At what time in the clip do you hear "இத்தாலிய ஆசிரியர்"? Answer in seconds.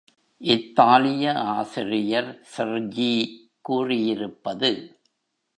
0.41-2.39